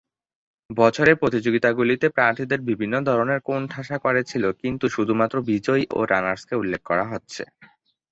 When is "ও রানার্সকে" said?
5.91-6.53